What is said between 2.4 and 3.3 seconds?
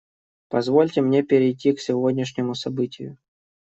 событию.